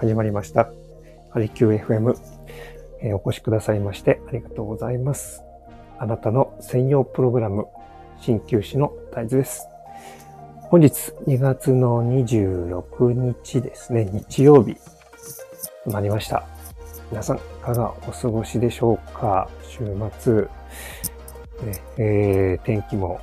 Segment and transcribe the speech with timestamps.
[0.00, 0.70] 始まりました。
[1.30, 2.16] ハリキュー FM、
[3.00, 5.42] えー、お越しくださいましてありがとうございます。
[5.98, 7.66] あなたの専用プログラム、
[8.20, 9.66] 鍼灸師の大豆です。
[10.70, 14.76] 本日2月の26日ですね、日曜日
[15.84, 16.46] となりました。
[17.10, 19.50] 皆さん、いかがお過ごしでしょうか？
[19.64, 19.78] 週
[20.20, 20.48] 末、ね
[21.96, 23.20] えー、天気も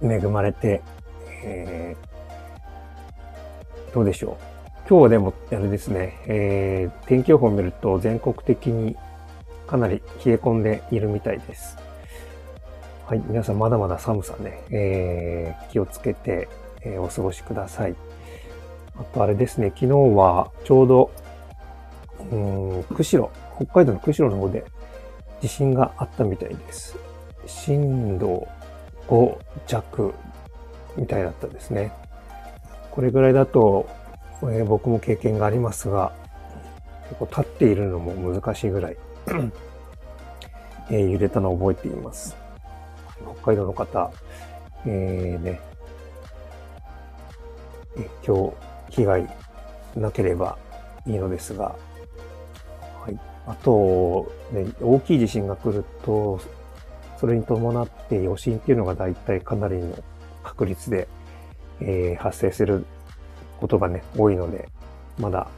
[0.00, 0.80] 恵まれて、
[1.44, 4.53] えー、どうでしょう？
[4.86, 8.96] 今日はでも、あれですね、えー、天気予報を見ると全国的に
[9.66, 11.78] かなり冷え込んでいるみたいです。
[13.06, 16.48] はい、皆さんまだまだ寒さね、えー、気をつけて、
[16.82, 17.94] えー、お過ごしください。
[18.96, 21.10] あとあれですね、昨日はちょうど、
[22.30, 24.66] うん、釧路、北海道の釧路の方で
[25.40, 26.98] 地震があったみたいです。
[27.46, 28.46] 震度
[29.08, 30.12] 5弱
[30.98, 31.90] みたいだったですね。
[32.90, 34.03] これぐらいだと
[34.52, 36.12] えー、僕も経験がありますが、
[37.08, 38.96] 結構立っているのも難しいぐらい
[40.90, 42.36] えー、揺れたのを覚えています。
[43.40, 44.10] 北海道の方、
[44.86, 45.60] えー、ね、
[48.26, 48.50] 今
[48.88, 49.28] 日被害
[49.96, 50.58] なければ
[51.06, 51.76] いいのですが、
[53.00, 53.18] はい。
[53.46, 56.40] あと、ね、大きい地震が来ると、
[57.18, 59.96] それに伴って余震っていうのが大体かなりの
[60.42, 61.08] 確率で、
[61.80, 62.84] えー、発生する
[63.60, 64.68] ことがね、多いので、
[65.18, 65.48] まだ、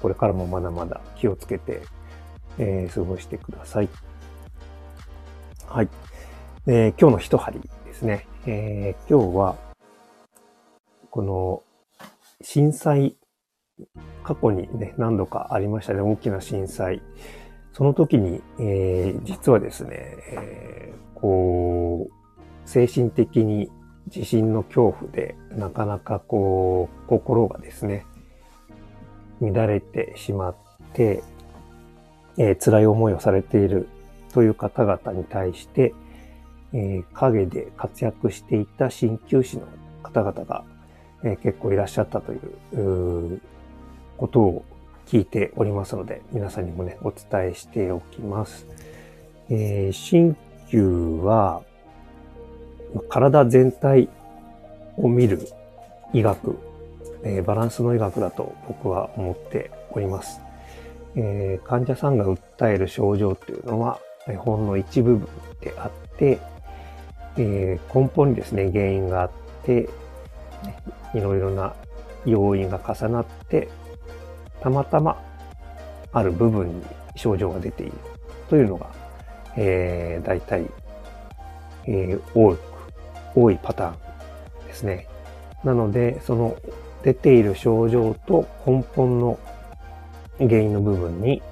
[0.00, 1.82] これからもまだまだ気をつけて、
[2.58, 3.88] えー、過ごしてください。
[5.66, 5.88] はい。
[6.66, 8.26] えー、今日の一針ですね。
[8.46, 9.56] えー、今日は、
[11.10, 11.62] この、
[12.42, 13.16] 震災、
[14.24, 16.00] 過去にね、何度かありましたね。
[16.00, 17.02] 大きな震災。
[17.72, 19.90] その時に、えー、実はですね、
[20.30, 23.70] えー、こう、精神的に
[24.12, 28.04] 地震の恐怖でなかなかこう心がですね、
[29.40, 30.56] 乱れてしまっ
[30.92, 31.22] て、
[32.36, 33.88] えー、辛い思いをされている
[34.34, 35.94] という方々に対して、
[36.74, 39.66] えー、陰で活躍していた鍼灸師の
[40.02, 40.64] 方々が、
[41.24, 43.40] えー、結構いらっしゃったという
[44.18, 44.64] ことを
[45.06, 48.66] 聞いておりますので、皆さんにもね、お伝えしておきます。
[49.48, 50.36] えー、
[50.68, 51.62] 灸は、
[53.08, 54.08] 体全体
[54.96, 55.48] を見る
[56.12, 56.58] 医学、
[57.22, 60.40] えー、バランスの医学だと僕は思っております。
[61.14, 63.98] えー、患者さんが訴える症状っていうのは、
[64.38, 65.28] ほんの一部分
[65.60, 66.38] であって、
[67.36, 69.30] えー、根本にですね、原因があっ
[69.64, 69.88] て、
[71.14, 71.74] いろいろな
[72.24, 73.68] 要因が重なって、
[74.60, 75.20] たまたま
[76.12, 76.82] ある部分に
[77.16, 77.92] 症状が出ている
[78.48, 78.90] というのが、
[79.56, 80.66] えー、大体、
[81.86, 82.71] えー、多く
[83.34, 83.92] 多いパター
[84.64, 85.08] ンですね。
[85.64, 86.56] なので、その
[87.02, 89.38] 出ている症状と根本の
[90.38, 91.42] 原因の部分に、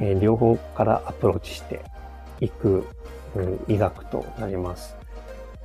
[0.00, 1.84] えー、両方からアプローチして
[2.40, 2.86] いく、
[3.34, 4.96] うん、医学となります。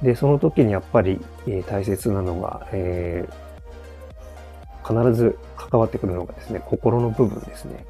[0.02, 7.86] で、その時にやっぱり、えー、大切なのが、えー、必ず関わってくるのがですね、心の部分ですね。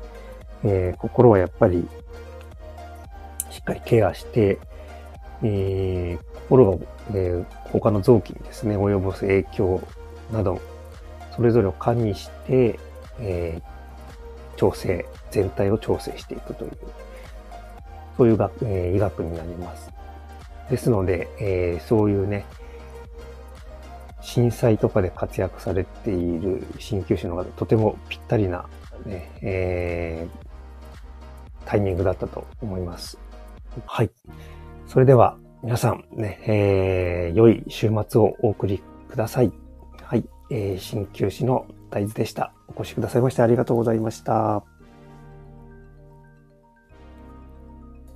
[0.63, 1.88] え、心はやっぱり
[3.50, 4.59] しっかりケアして、
[5.44, 9.81] えー、心が、えー、他の臓器にですね、及ぼす影響
[10.31, 10.59] など、
[11.35, 12.79] それぞれを加味して、
[13.19, 16.72] えー、調整、全体を調整していくという、
[18.17, 19.91] そういう学、えー、医学になります。
[20.69, 22.45] ですので、えー、そういうね、
[24.21, 28.67] 震災とかで活躍されている鍼灸師の方、とてもぴったりな、
[29.06, 33.17] ね、えー、タイミングだったと思います。
[33.85, 34.11] はい。
[34.89, 39.51] それでは皆さんね、えー、良い週末をお送りください。
[40.01, 42.53] はい、えー、鍼灸師の大豆でした。
[42.67, 44.63] お越しくださいましてありがとうございました。